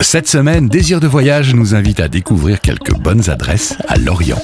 [0.00, 4.40] Cette semaine, Désir de voyage nous invite à découvrir quelques bonnes adresses à Lorient.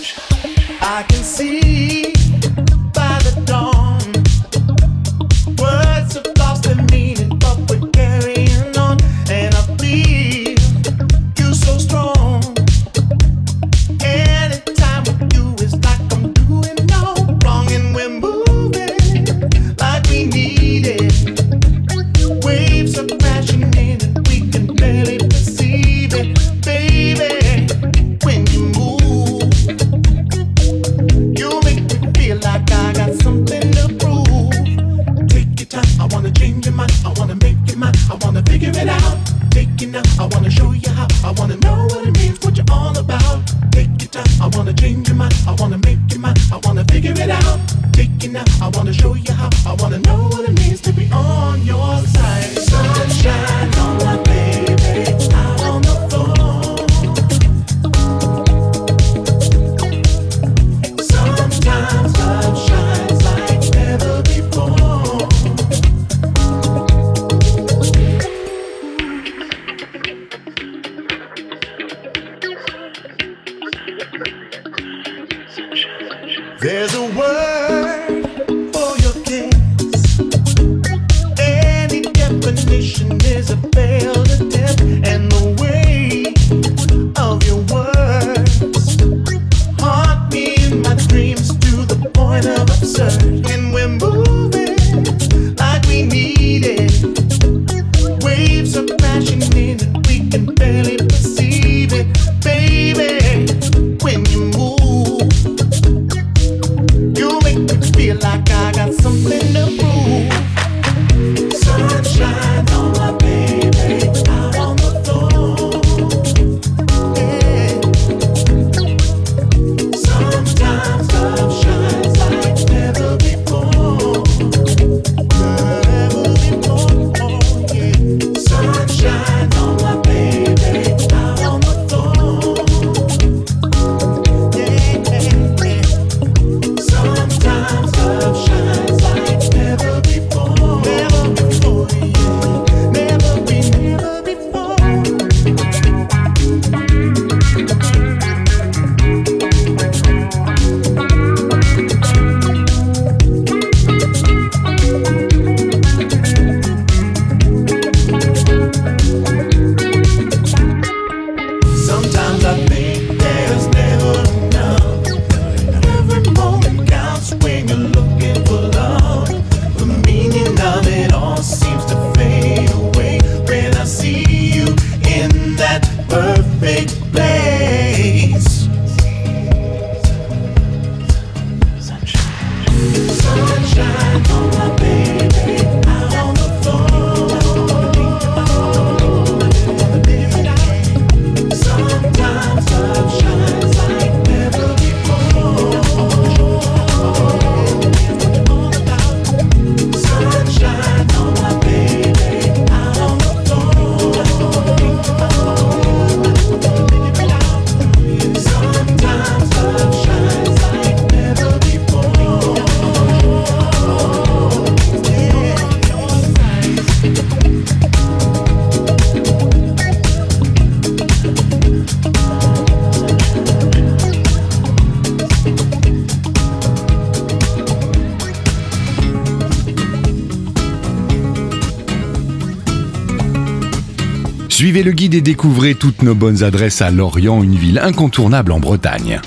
[234.83, 239.21] Le guide et découvrez toutes nos bonnes adresses à Lorient, une ville incontournable en Bretagne.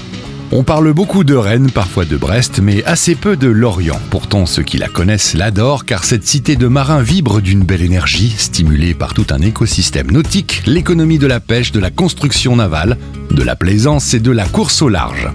[0.51, 3.99] On parle beaucoup de Rennes, parfois de Brest, mais assez peu de Lorient.
[4.09, 8.33] Pourtant, ceux qui la connaissent l'adorent car cette cité de marins vibre d'une belle énergie,
[8.35, 12.97] stimulée par tout un écosystème nautique, l'économie de la pêche, de la construction navale,
[13.29, 15.29] de la plaisance et de la course au large.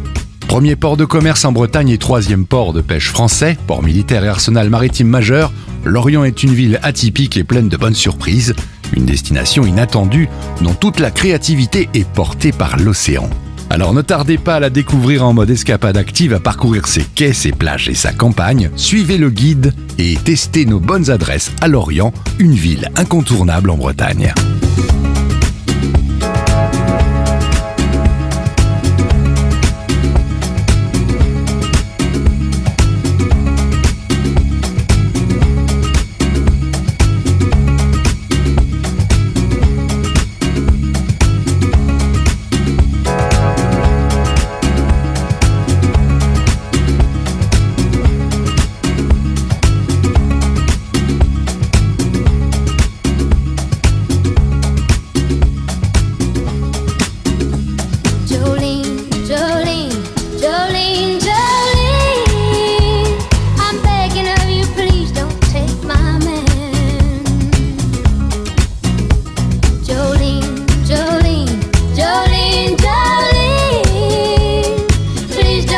[0.49, 4.29] Premier port de commerce en Bretagne et troisième port de pêche français, port militaire et
[4.29, 5.53] arsenal maritime majeur,
[5.85, 8.55] Lorient est une ville atypique et pleine de bonnes surprises.
[8.95, 10.29] Une destination inattendue
[10.61, 13.29] dont toute la créativité est portée par l'océan.
[13.71, 17.33] Alors ne tardez pas à la découvrir en mode escapade active, à parcourir ses quais,
[17.33, 18.71] ses plages et sa campagne.
[18.77, 24.33] Suivez le guide et testez nos bonnes adresses à Lorient, une ville incontournable en Bretagne.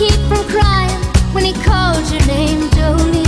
[0.00, 0.98] keep from crying
[1.34, 3.19] when he called your name, Jolene.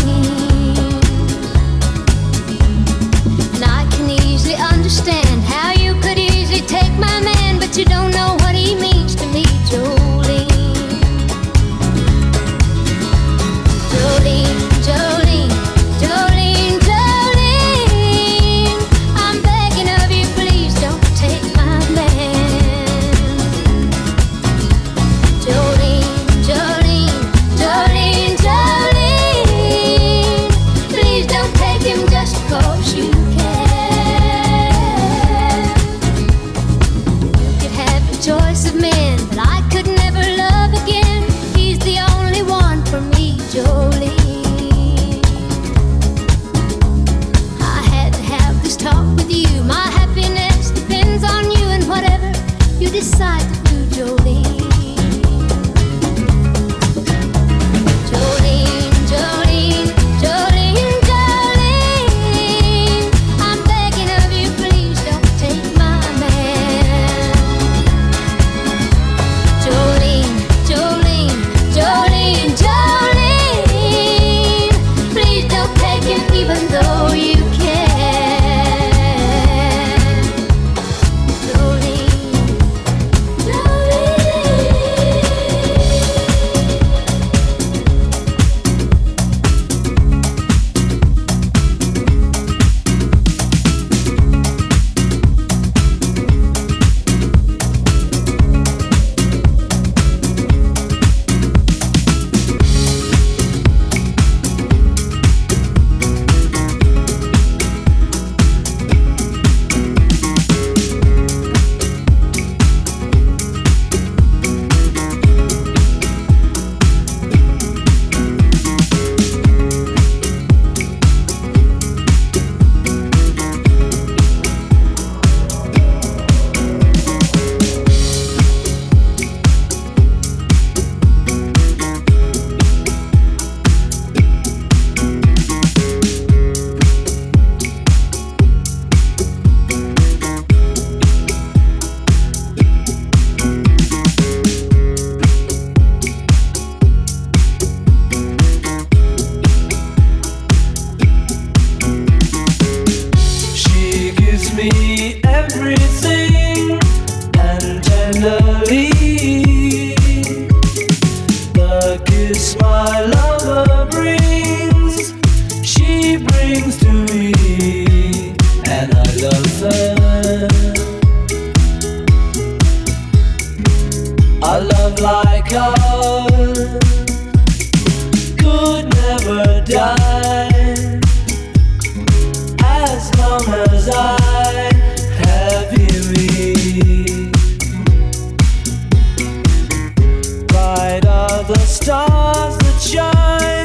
[191.73, 193.64] stars that shine.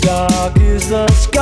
[0.00, 1.33] Dark is the sky.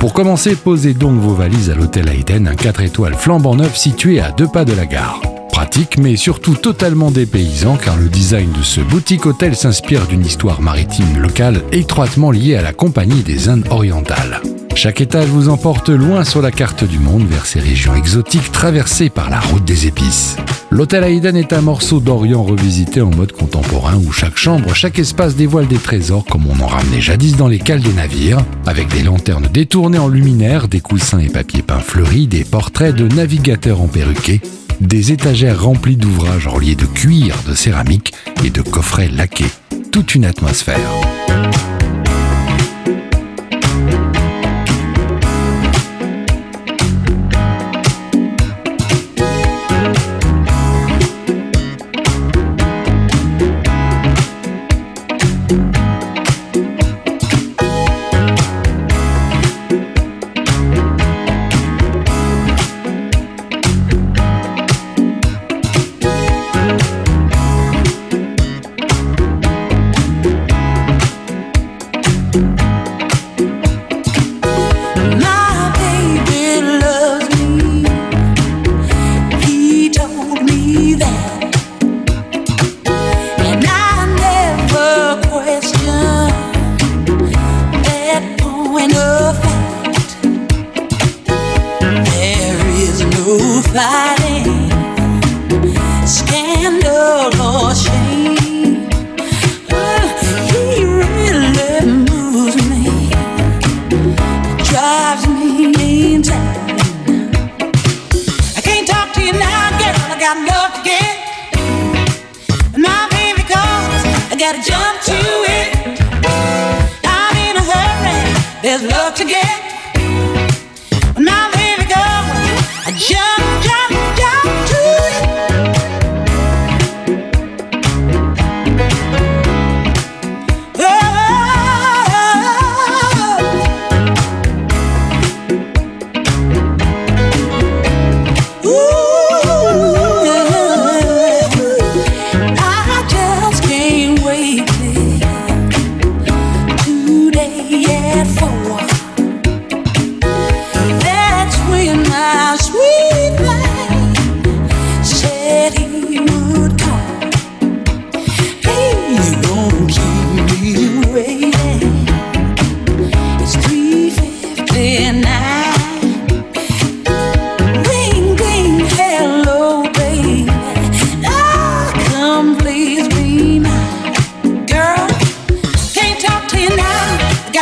[0.00, 4.20] Pour commencer, posez donc vos valises à l'Hôtel Haydn, un 4 étoiles flambant neuf situé
[4.20, 5.20] à deux pas de la gare.
[5.52, 10.62] Pratique, mais surtout totalement dépaysant car le design de ce boutique hôtel s'inspire d'une histoire
[10.62, 14.40] maritime locale étroitement liée à la Compagnie des Indes orientales.
[14.74, 19.10] Chaque étage vous emporte loin sur la carte du monde vers ces régions exotiques traversées
[19.10, 20.36] par la route des épices.
[20.70, 25.34] L'hôtel Haydn est un morceau d'Orient revisité en mode contemporain où chaque chambre, chaque espace
[25.34, 29.02] dévoile des trésors comme on en ramenait jadis dans les cales des navires, avec des
[29.02, 33.88] lanternes détournées en luminaire, des coussins et papiers peints fleuris, des portraits de navigateurs en
[33.88, 34.42] perruquet,
[34.82, 38.12] des étagères remplies d'ouvrages reliés de cuir, de céramique
[38.44, 39.50] et de coffrets laqués.
[39.90, 40.90] Toute une atmosphère.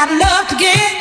[0.09, 0.95] I love to get.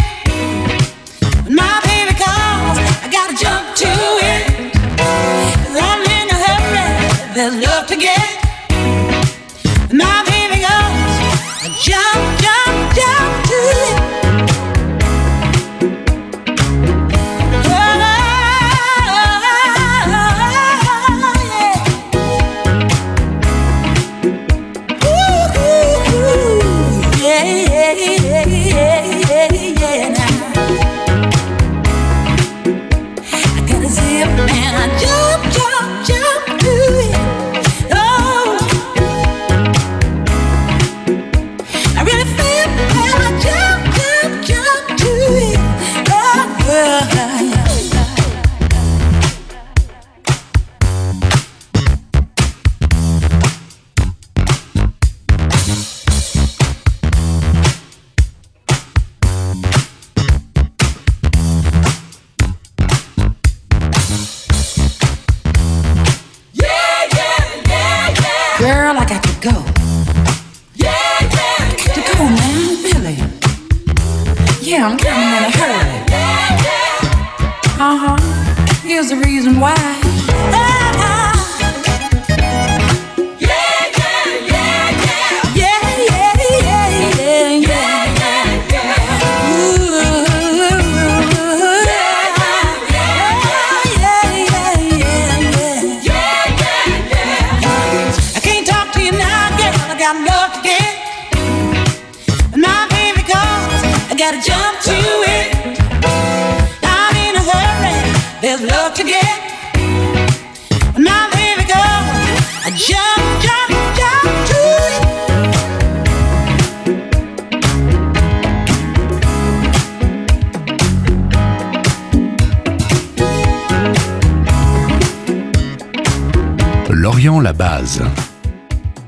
[127.25, 128.03] La base.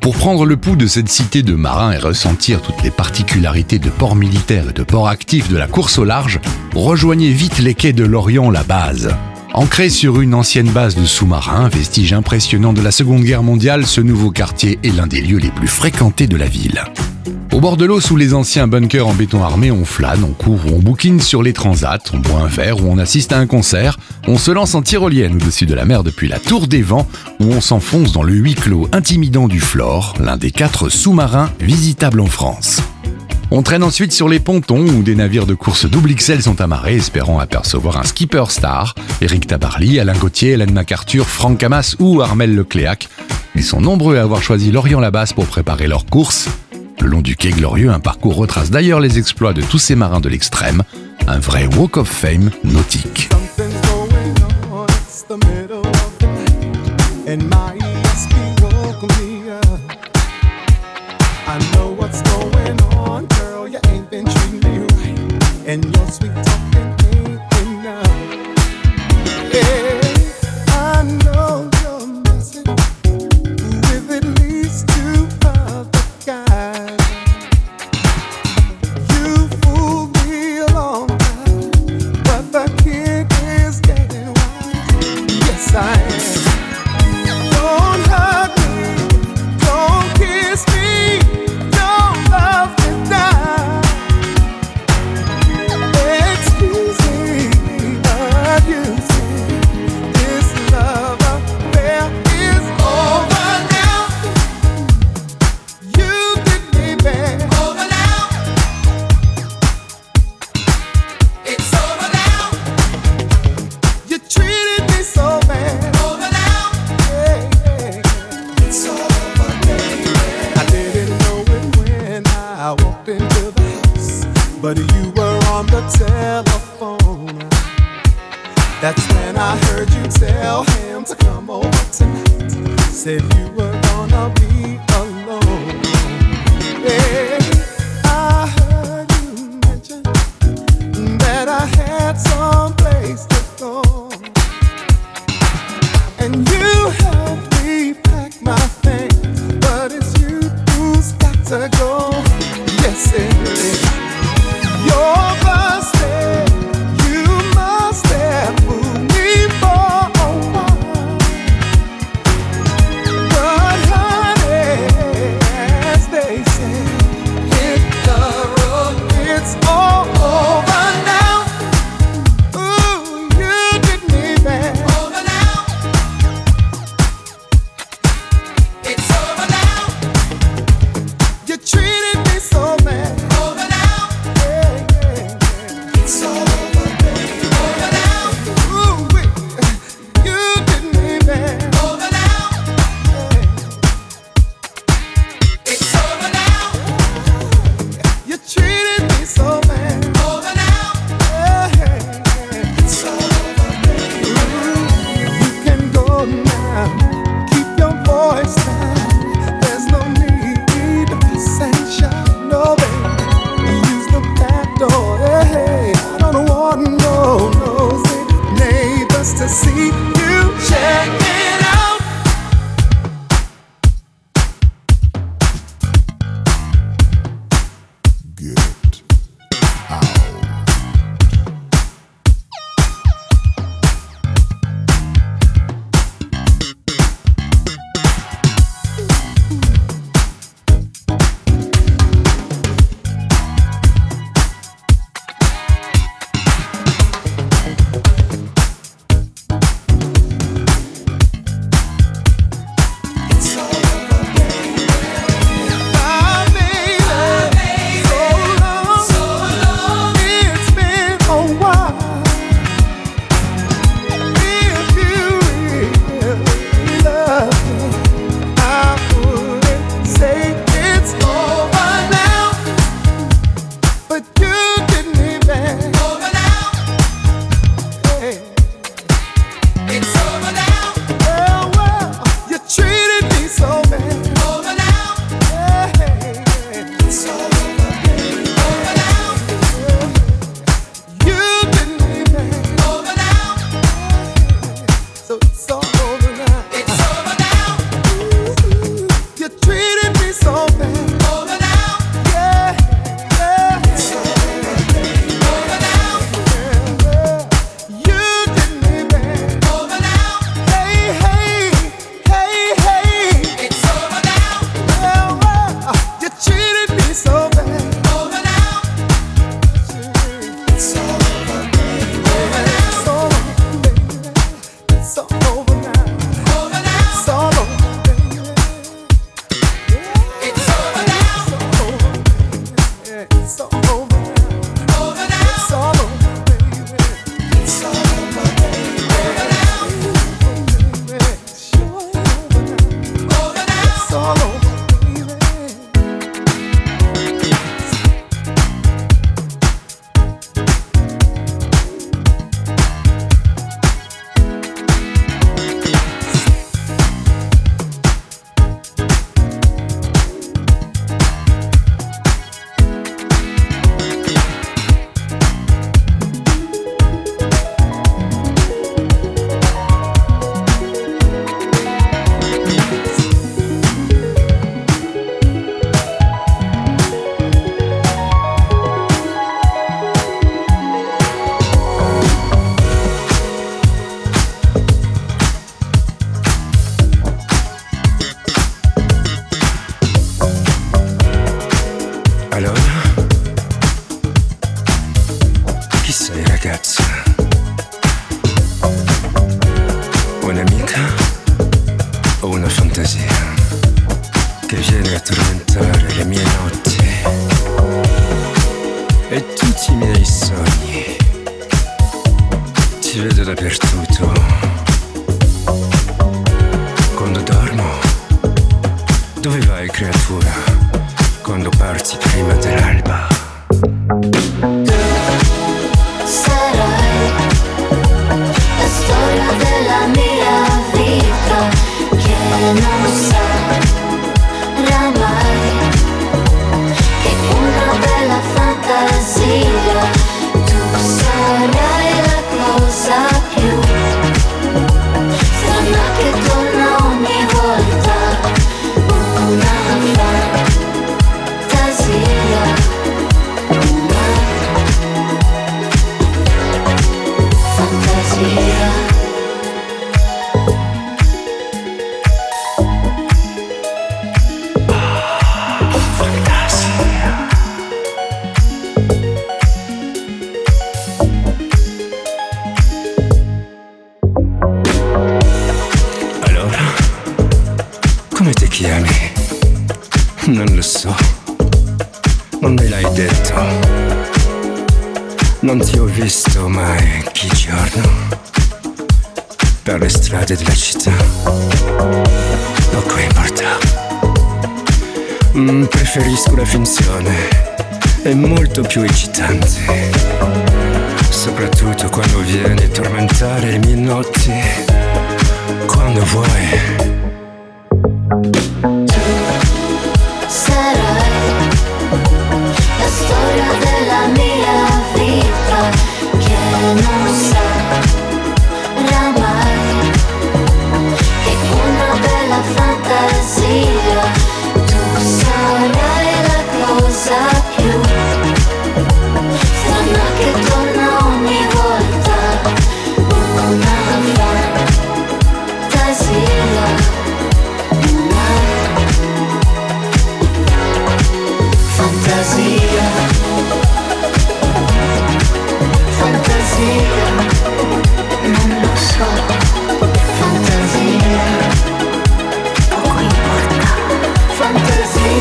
[0.02, 3.90] Pour prendre le pouls de cette cité de marins et ressentir toutes les particularités de
[3.90, 6.40] port militaire et de port actif de la course au large,
[6.74, 9.16] rejoignez vite les quais de Lorient la base.
[9.54, 14.02] Ancré sur une ancienne base de sous-marins, vestige impressionnant de la Seconde Guerre mondiale, ce
[14.02, 16.84] nouveau quartier est l'un des lieux les plus fréquentés de la ville.
[17.58, 20.60] Au bord de l'eau, sous les anciens bunkers en béton armé, on flâne, on court
[20.68, 23.48] ou on bouquine sur les transats, on boit un verre ou on assiste à un
[23.48, 27.08] concert, on se lance en tyrolienne au-dessus de la mer depuis la Tour des Vents,
[27.40, 32.20] où on s'enfonce dans le huis clos intimidant du Flore, l'un des quatre sous-marins visitables
[32.20, 32.80] en France.
[33.50, 36.98] On traîne ensuite sur les pontons où des navires de course double XL sont amarrés,
[36.98, 42.54] espérant apercevoir un skipper star, Eric Tabarly, Alain Gauthier, Hélène MacArthur, Franck Hamas ou Armel
[42.54, 43.10] Lecléac.
[43.56, 46.50] Ils sont nombreux à avoir choisi Lorient-la-Basse pour préparer leur course.
[47.02, 50.20] Le long du quai Glorieux, un parcours retrace d'ailleurs les exploits de tous ces marins
[50.20, 50.84] de l'extrême,
[51.28, 53.30] un vrai Walk of Fame nautique.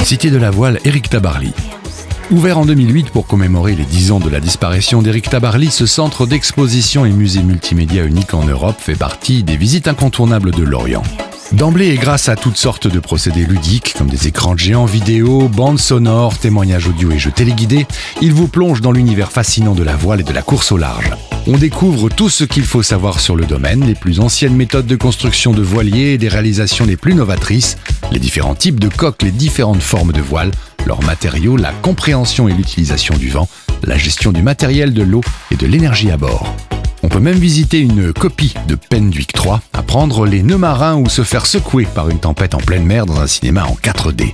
[0.07, 1.53] Cité de la voile, Éric Tabarly.
[2.31, 6.27] Ouvert en 2008 pour commémorer les 10 ans de la disparition d'Éric Tabarly, ce centre
[6.27, 11.03] d'exposition et musée multimédia unique en Europe fait partie des visites incontournables de Lorient.
[11.51, 15.81] D'emblée et grâce à toutes sortes de procédés ludiques comme des écrans géants vidéo, bandes
[15.81, 17.89] sonores, témoignages audio et jeux téléguidés,
[18.23, 21.11] il vous plonge dans l'univers fascinant de la voile et de la course au large.
[21.49, 24.97] On découvre tout ce qu'il faut savoir sur le domaine, les plus anciennes méthodes de
[24.97, 27.77] construction de voiliers des réalisations les plus novatrices,
[28.11, 30.51] les différents types de coques, les différentes formes de voiles,
[30.87, 33.49] leurs matériaux, la compréhension et l'utilisation du vent,
[33.85, 35.21] la gestion du matériel, de l'eau
[35.53, 36.53] et de l'énergie à bord.
[37.05, 41.23] On peut même visiter une copie de Penduic 3, apprendre les nœuds marins ou se
[41.23, 44.33] faire secouer par une tempête en pleine mer dans un cinéma en 4D.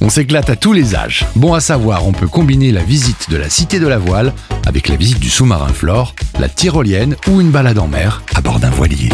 [0.00, 1.24] On s'éclate à tous les âges.
[1.36, 4.32] Bon à savoir, on peut combiner la visite de la Cité de la Voile
[4.66, 8.58] avec la visite du sous-marin Flore, la tyrolienne ou une balade en mer à bord
[8.58, 9.10] d'un voilier.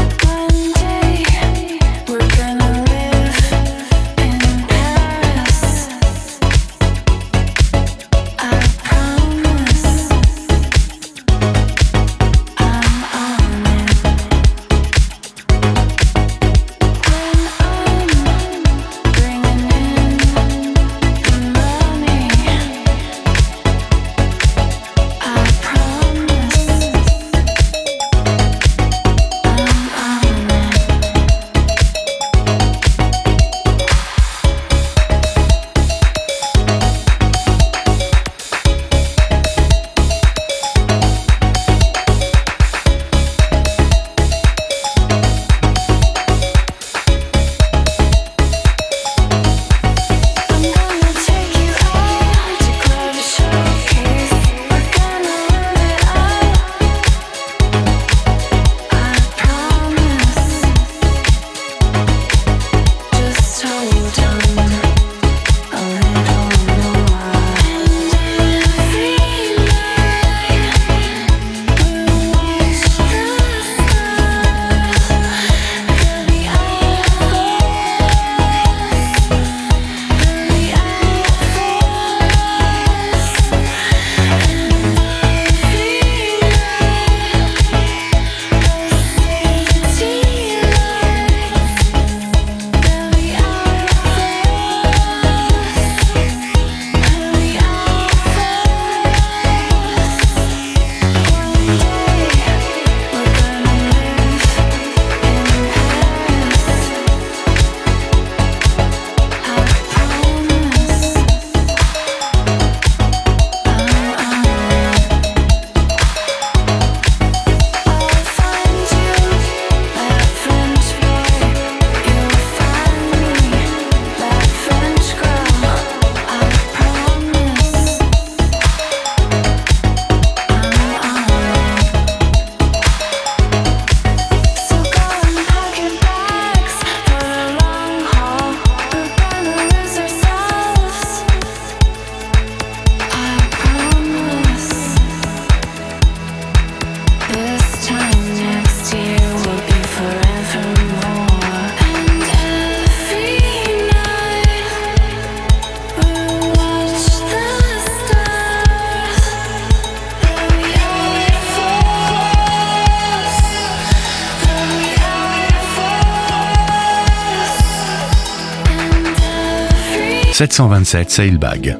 [170.38, 171.78] 727 Sailbag.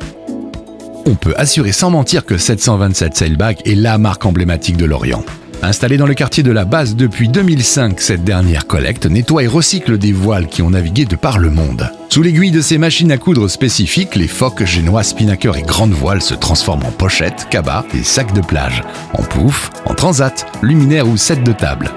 [1.07, 5.23] On peut assurer sans mentir que 727 Sailbag est la marque emblématique de l'Orient.
[5.63, 9.97] Installée dans le quartier de la Base depuis 2005, cette dernière collecte, nettoie et recycle
[9.97, 11.89] des voiles qui ont navigué de par le monde.
[12.09, 16.21] Sous l'aiguille de ces machines à coudre spécifiques, les phoques, génois, spinnaker et grandes voiles
[16.21, 18.83] se transforment en pochettes, cabas et sacs de plage,
[19.15, 21.93] en pouf, en transat, luminaires ou sets de table.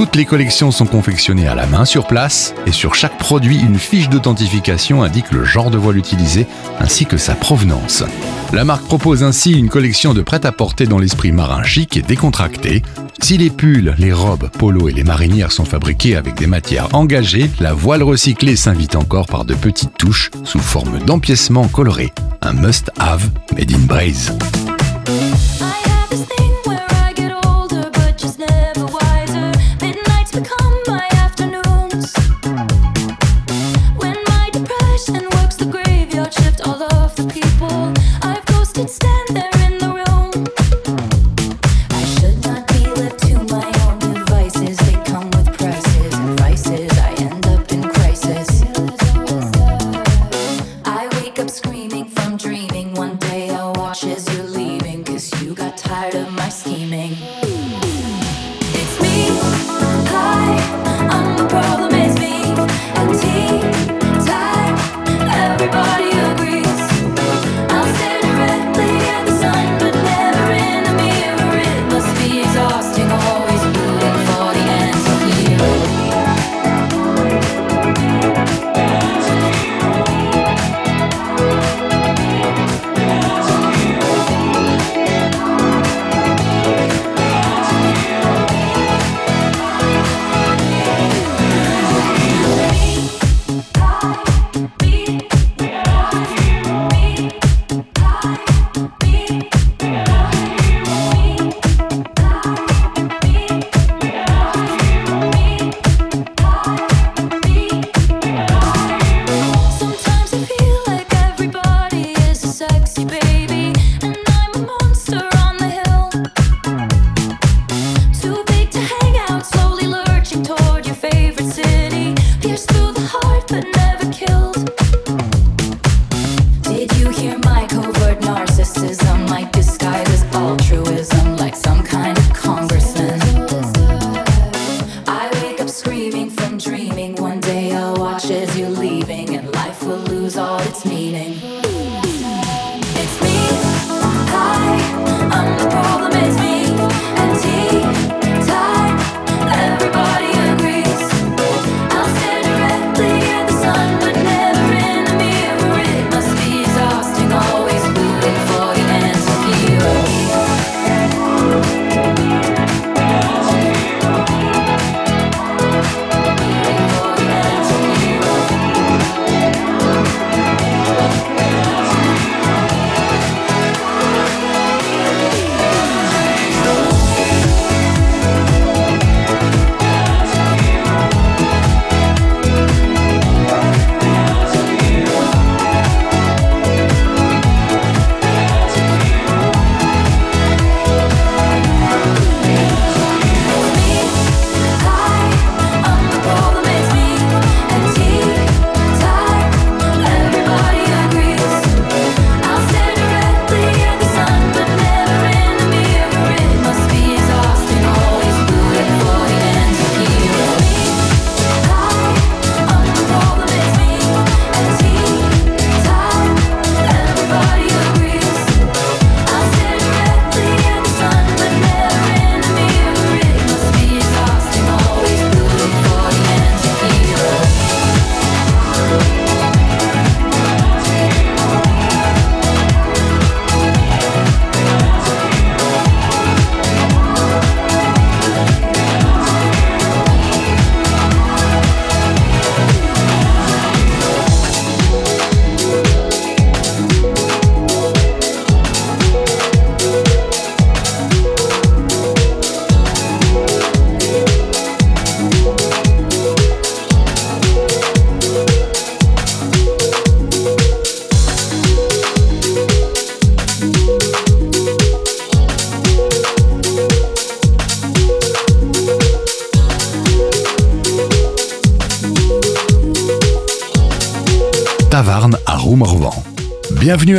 [0.00, 3.78] Toutes les collections sont confectionnées à la main sur place et sur chaque produit, une
[3.78, 6.46] fiche d'authentification indique le genre de voile utilisé
[6.78, 8.02] ainsi que sa provenance.
[8.54, 12.82] La marque propose ainsi une collection de prêt-à-porter dans l'esprit marin chic et décontracté.
[13.20, 17.50] Si les pulls, les robes, polos et les marinières sont fabriqués avec des matières engagées,
[17.60, 22.14] la voile recyclée s'invite encore par de petites touches sous forme d'empiècements colorés.
[22.40, 24.32] Un must-have made in Braise.
[38.80, 39.19] instead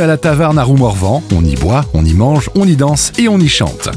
[0.02, 3.28] à la Taverne à Roumorvan, on y boit, on y mange, on y danse et
[3.28, 3.88] on y chante.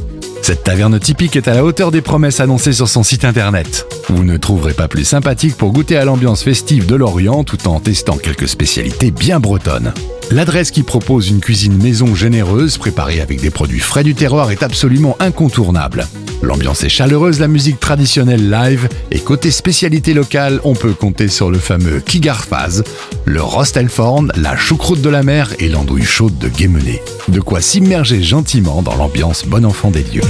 [0.44, 3.88] Cette taverne typique est à la hauteur des promesses annoncées sur son site internet.
[4.10, 7.80] Vous ne trouverez pas plus sympathique pour goûter à l'ambiance festive de l'Orient tout en
[7.80, 9.92] testant quelques spécialités bien bretonnes.
[10.30, 14.62] L'adresse qui propose une cuisine maison généreuse préparée avec des produits frais du terroir est
[14.62, 16.06] absolument incontournable.
[16.44, 21.50] L'ambiance est chaleureuse, la musique traditionnelle live et côté spécialité locale, on peut compter sur
[21.50, 22.84] le fameux Kigarfaz,
[23.26, 27.02] le Rostelforn, la choucroute de la mer et l'andouille chaude de Guémené.
[27.28, 30.22] De quoi s'immerger gentiment dans l'ambiance bon enfant des lieux.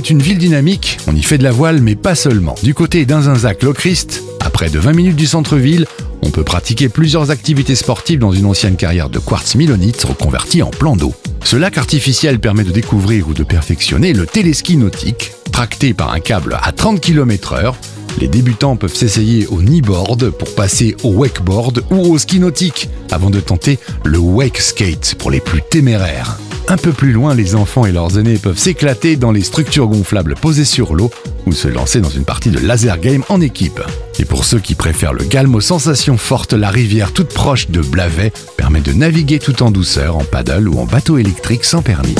[0.00, 2.54] Est une ville dynamique, on y fait de la voile mais pas seulement.
[2.62, 5.84] Du côté d'Inzinzac-Lochrist, à près de 20 minutes du centre-ville,
[6.22, 10.70] on peut pratiquer plusieurs activités sportives dans une ancienne carrière de quartz milonite reconvertie en
[10.70, 11.12] plan d'eau.
[11.44, 16.20] Ce lac artificiel permet de découvrir ou de perfectionner le téléski nautique, tracté par un
[16.20, 17.74] câble à 30 km/h.
[18.18, 23.28] Les débutants peuvent s'essayer au kneeboard pour passer au wakeboard ou au ski nautique, avant
[23.28, 26.38] de tenter le wake skate pour les plus téméraires.
[26.70, 30.36] Un peu plus loin, les enfants et leurs aînés peuvent s'éclater dans les structures gonflables
[30.36, 31.10] posées sur l'eau
[31.44, 33.82] ou se lancer dans une partie de laser game en équipe.
[34.20, 37.80] Et pour ceux qui préfèrent le calme aux sensations fortes, la rivière toute proche de
[37.80, 42.14] Blavet permet de naviguer tout en douceur en paddle ou en bateau électrique sans permis.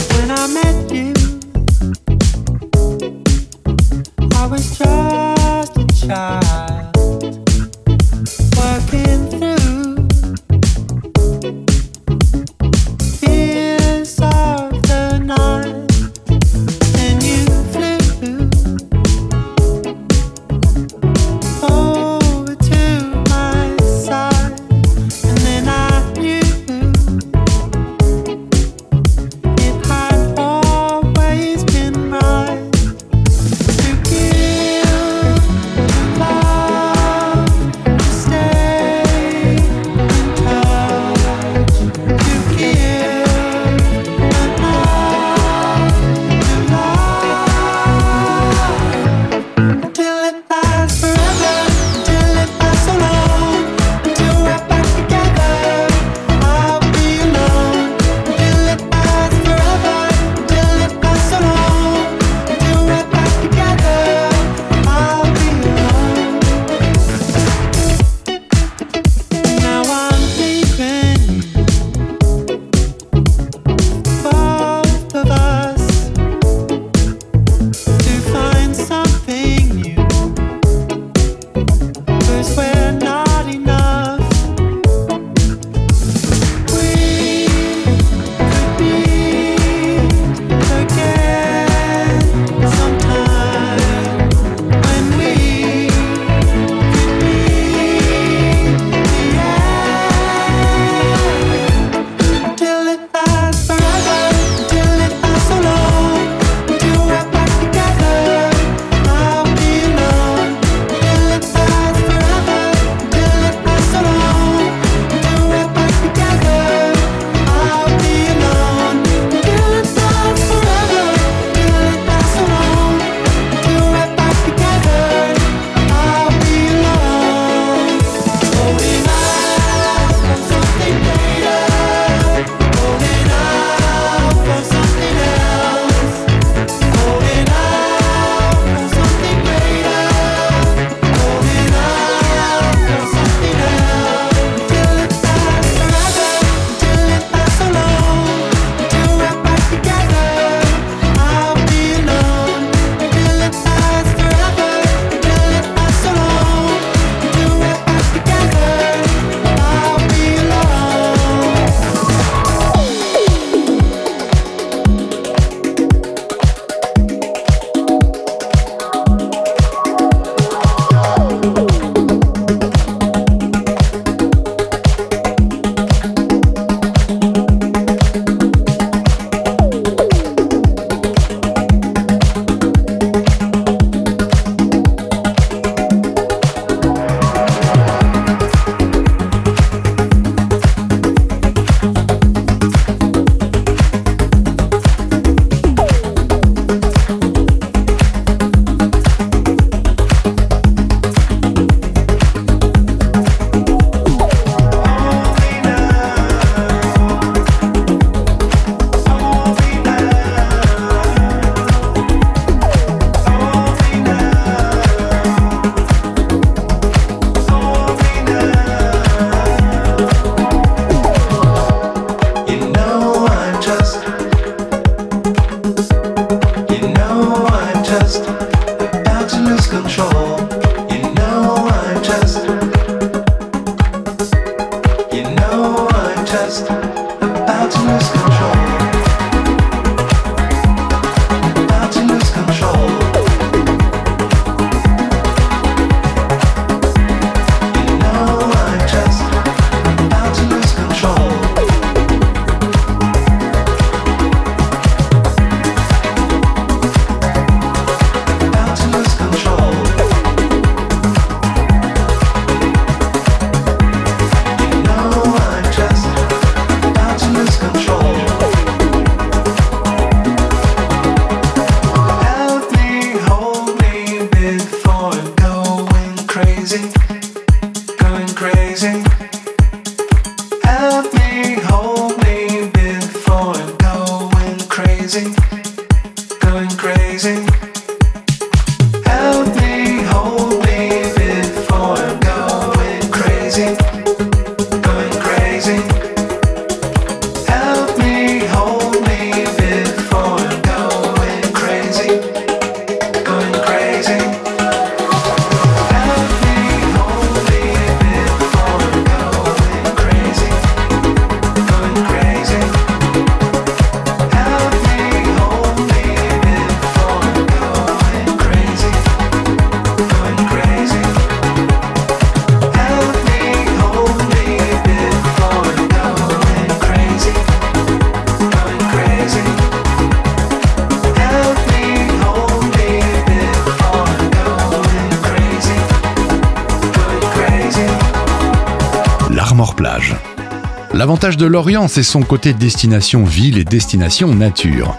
[341.01, 344.98] L'avantage de Lorient, c'est son côté destination ville et destination nature.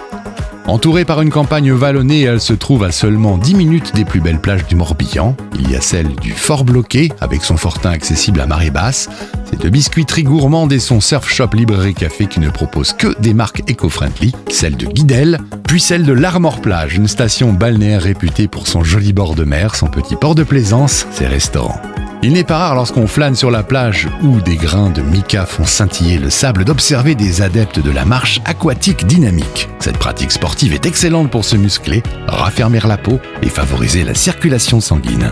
[0.65, 4.41] Entourée par une campagne vallonnée, elle se trouve à seulement 10 minutes des plus belles
[4.41, 5.35] plages du Morbihan.
[5.59, 9.09] Il y a celle du Fort Bloqué, avec son fortin accessible à marée basse,
[9.47, 13.35] ses deux biscuiteries gourmandes et son surf shop librairie café qui ne propose que des
[13.35, 15.37] marques éco-friendly, celle de Guidel,
[15.67, 19.75] puis celle de l'Armor Plage, une station balnéaire réputée pour son joli bord de mer,
[19.75, 21.79] son petit port de plaisance, ses restaurants.
[22.23, 25.65] Il n'est pas rare lorsqu'on flâne sur la plage où des grains de mica font
[25.65, 29.69] scintiller le sable d'observer des adeptes de la marche aquatique dynamique.
[29.79, 34.81] Cette pratique sportive est excellente pour se muscler, raffermir la peau et favoriser la circulation
[34.81, 35.31] sanguine.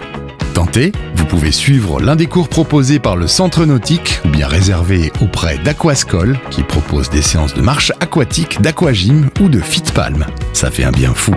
[0.55, 5.11] Tentez, vous pouvez suivre l'un des cours proposés par le centre nautique ou bien réservé
[5.21, 10.25] auprès d'Aquascol qui propose des séances de marche aquatique, d'aquagym ou de fit palm.
[10.53, 11.35] Ça fait un bien fou.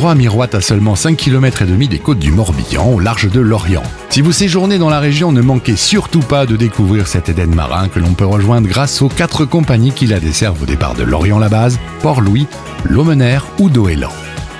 [0.00, 3.38] Groix miroite à seulement 5 km et demi des côtes du Morbihan, au large de
[3.38, 3.82] l'Orient.
[4.08, 7.88] Si vous séjournez dans la région, ne manquez surtout pas de découvrir cet Éden marin
[7.88, 11.78] que l'on peut rejoindre grâce aux quatre compagnies qui la desservent au départ de Lorient-la-Base,
[12.00, 12.46] Port-Louis,
[12.86, 14.08] Laumener ou Doélan.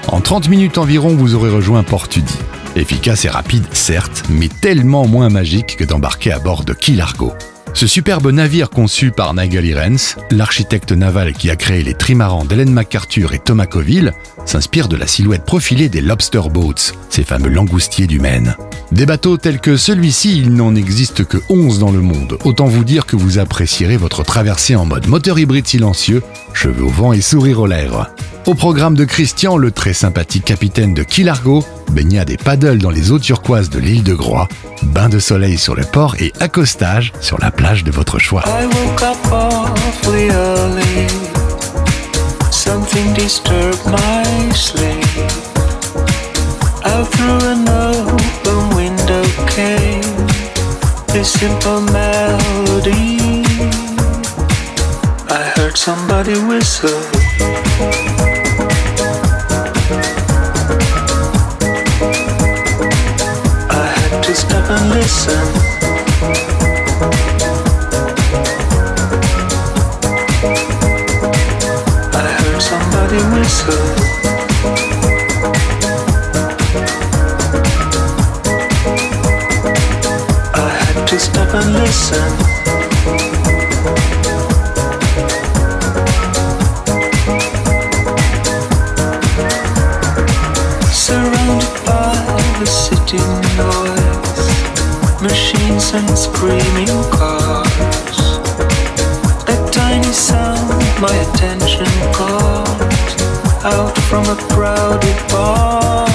[0.08, 2.36] En 30 minutes environ, vous aurez rejoint Port-Tudy.
[2.76, 7.32] Efficace et rapide, certes, mais tellement moins magique que d'embarquer à bord de Key Largo.
[7.72, 12.72] Ce superbe navire conçu par Nigel Irens, l'architecte naval qui a créé les trimarans d'Hélène
[12.72, 14.12] MacArthur et Thomas Coville,
[14.44, 18.56] s'inspire de la silhouette profilée des lobster boats, ces fameux langoustiers du Maine.
[18.92, 22.38] Des bateaux tels que celui-ci, il n'en existe que 11 dans le monde.
[22.44, 26.88] Autant vous dire que vous apprécierez votre traversée en mode moteur hybride silencieux, cheveux au
[26.88, 28.10] vent et sourire aux lèvres.
[28.46, 32.90] Au programme de Christian, le très sympathique capitaine de Key Largo, baignade des paddles dans
[32.90, 34.48] les eaux turquoises de l'île de Groix,
[34.82, 38.44] bain de soleil sur le port et accostage sur la plage de votre choix.
[64.50, 65.46] Stop and listen.
[72.12, 73.86] I heard somebody whistle.
[80.54, 82.30] I had to stop and listen.
[90.90, 92.14] Surrounded by
[92.58, 93.18] the city
[93.56, 93.89] noise,
[95.22, 98.18] machines and screaming cars.
[99.48, 102.80] A tiny sound my attention caught
[103.64, 106.06] out from a crowded bar.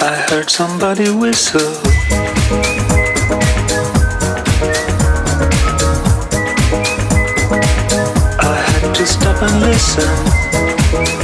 [0.00, 1.74] I heard somebody whistle.
[8.40, 11.17] I had to stop and listen.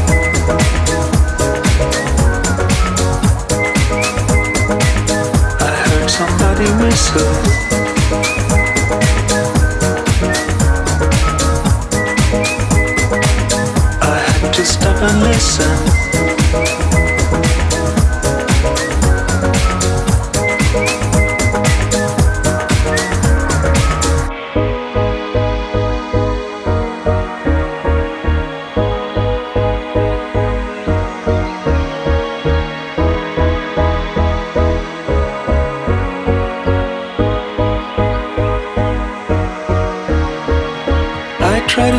[15.35, 15.94] Listen.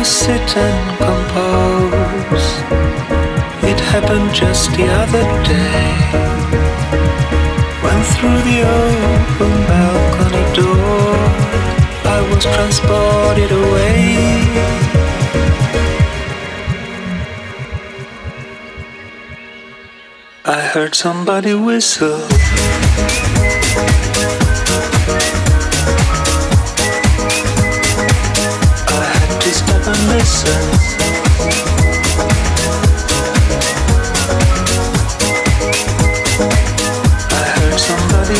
[0.06, 2.46] Sit and compose.
[3.70, 5.90] It happened just the other day.
[7.82, 11.16] When through the open balcony door,
[12.16, 14.36] I was transported away.
[20.44, 22.35] I heard somebody whistle.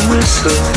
[0.09, 0.76] Whistle.